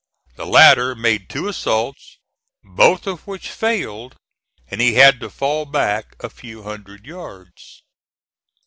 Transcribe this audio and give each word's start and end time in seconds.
The 0.35 0.47
latter 0.47 0.95
made 0.95 1.29
two 1.29 1.47
assaults, 1.47 2.17
both 2.63 3.05
of 3.05 3.27
which 3.27 3.51
failed, 3.51 4.15
and 4.67 4.81
he 4.81 4.95
had 4.95 5.19
to 5.19 5.29
fall 5.29 5.63
back 5.65 6.15
a 6.23 6.29
few 6.31 6.63
hundred 6.63 7.05
yards. 7.05 7.83